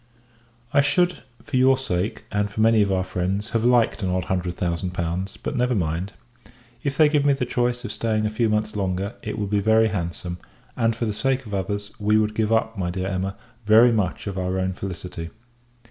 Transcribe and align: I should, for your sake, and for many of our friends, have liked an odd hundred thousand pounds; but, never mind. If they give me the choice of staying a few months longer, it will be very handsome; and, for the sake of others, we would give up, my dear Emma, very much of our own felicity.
I 0.73 0.81
should, 0.81 1.19
for 1.43 1.57
your 1.57 1.77
sake, 1.77 2.23
and 2.31 2.49
for 2.49 2.59
many 2.59 2.81
of 2.81 2.91
our 2.91 3.03
friends, 3.03 3.51
have 3.51 3.63
liked 3.63 4.01
an 4.01 4.09
odd 4.09 4.25
hundred 4.25 4.55
thousand 4.55 4.95
pounds; 4.95 5.37
but, 5.37 5.55
never 5.55 5.75
mind. 5.75 6.13
If 6.81 6.97
they 6.97 7.07
give 7.07 7.23
me 7.23 7.33
the 7.33 7.45
choice 7.45 7.85
of 7.85 7.91
staying 7.91 8.25
a 8.25 8.31
few 8.31 8.49
months 8.49 8.75
longer, 8.75 9.13
it 9.21 9.37
will 9.37 9.45
be 9.45 9.59
very 9.59 9.89
handsome; 9.89 10.39
and, 10.75 10.95
for 10.95 11.05
the 11.05 11.13
sake 11.13 11.45
of 11.45 11.53
others, 11.53 11.91
we 11.99 12.17
would 12.17 12.33
give 12.33 12.51
up, 12.51 12.75
my 12.79 12.89
dear 12.89 13.09
Emma, 13.09 13.35
very 13.67 13.91
much 13.91 14.25
of 14.25 14.39
our 14.39 14.57
own 14.57 14.73
felicity. 14.73 15.29